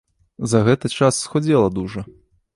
[0.53, 2.07] За гэты час схудзела дужа.